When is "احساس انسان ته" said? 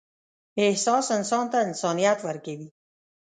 0.65-1.57